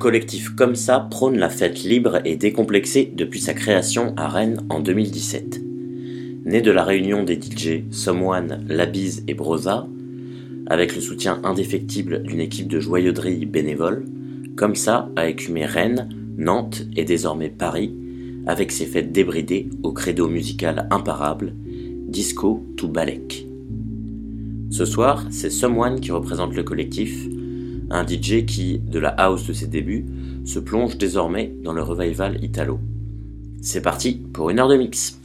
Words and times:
Collectif 0.00 0.56
Comme 0.56 0.74
ça 0.74 0.98
prône 0.98 1.38
la 1.38 1.50
fête 1.50 1.84
libre 1.84 2.20
et 2.24 2.34
décomplexée 2.34 3.12
depuis 3.14 3.38
sa 3.38 3.54
création 3.54 4.14
à 4.16 4.26
Rennes 4.26 4.64
en 4.70 4.80
2017. 4.80 5.60
Né 6.46 6.62
de 6.62 6.70
la 6.72 6.82
réunion 6.82 7.22
des 7.22 7.34
DJ 7.34 7.84
Someone, 7.92 8.64
Labise 8.66 9.22
et 9.28 9.34
Brosa, 9.34 9.86
avec 10.66 10.96
le 10.96 11.02
soutien 11.02 11.40
indéfectible 11.44 12.22
d'une 12.22 12.40
équipe 12.40 12.66
de 12.66 12.80
joyeuderie 12.80 13.46
bénévole, 13.46 14.06
Comme 14.56 14.74
ça 14.74 15.10
a 15.16 15.28
écumé 15.28 15.66
Rennes, 15.66 16.08
Nantes 16.36 16.82
et 16.96 17.04
désormais 17.04 17.50
Paris, 17.50 17.94
avec 18.46 18.72
ses 18.72 18.86
fêtes 18.86 19.12
débridées 19.12 19.68
au 19.82 19.92
credo 19.92 20.28
musical 20.28 20.88
imparable, 20.90 21.52
Disco 22.08 22.66
to 22.76 22.88
Balek. 22.88 23.46
Ce 24.70 24.86
soir, 24.86 25.26
c'est 25.30 25.50
Someone 25.50 26.00
qui 26.00 26.10
représente 26.10 26.54
le 26.54 26.62
collectif, 26.62 27.28
un 27.90 28.06
DJ 28.06 28.46
qui, 28.46 28.78
de 28.78 28.98
la 28.98 29.10
house 29.10 29.46
de 29.46 29.52
ses 29.52 29.66
débuts, 29.66 30.06
se 30.44 30.58
plonge 30.58 30.96
désormais 30.96 31.52
dans 31.62 31.72
le 31.72 31.82
revival 31.82 32.42
italo. 32.42 32.80
C'est 33.62 33.82
parti 33.82 34.12
pour 34.32 34.50
une 34.50 34.58
heure 34.58 34.68
de 34.68 34.76
mix. 34.76 35.19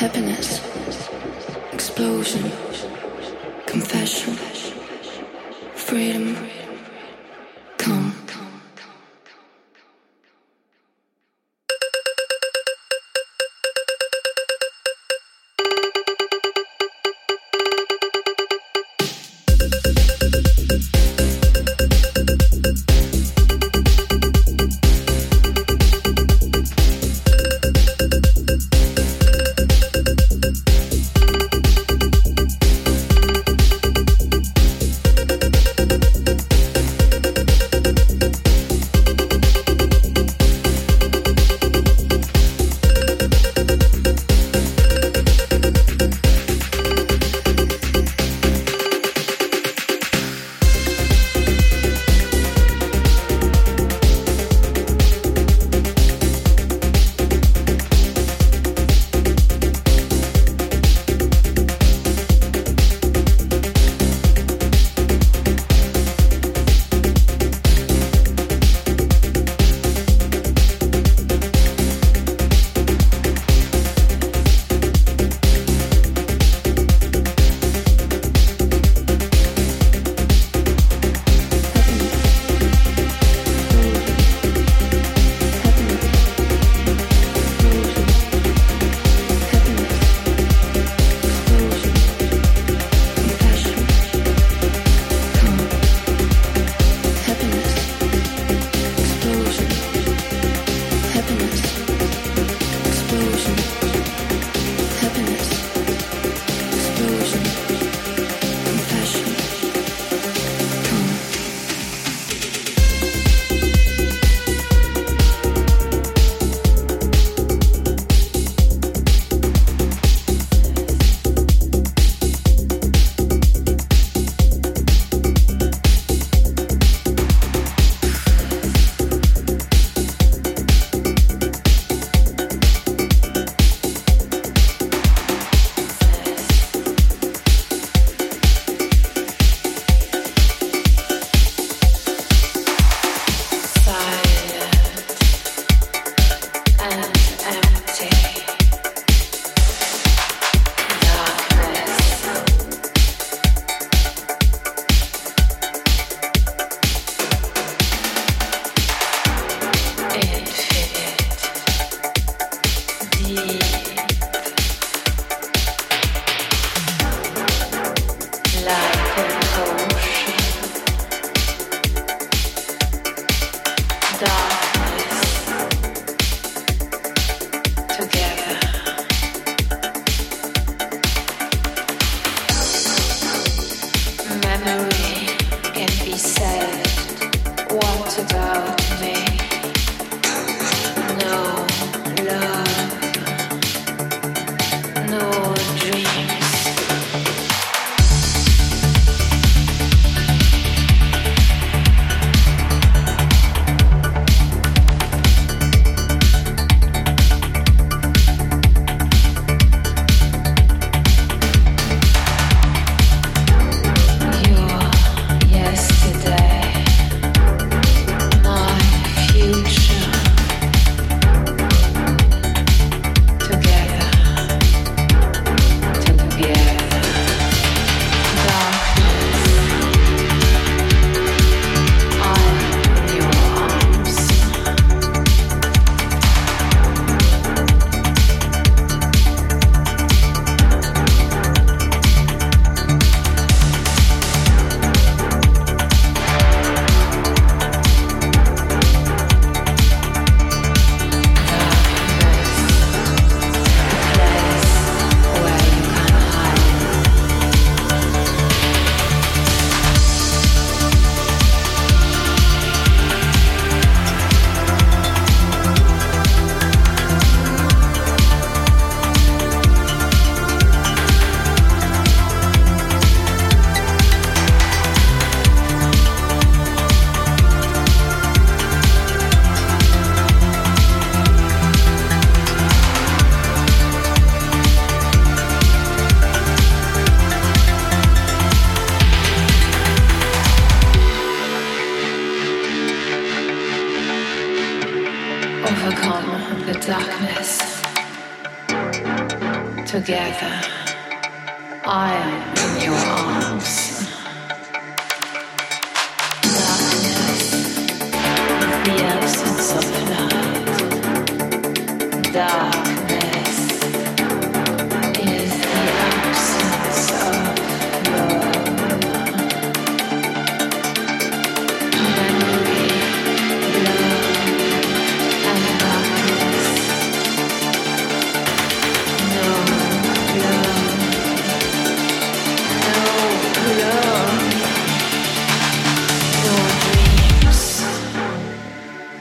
happiness. 0.00 0.69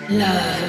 Love 0.09 0.68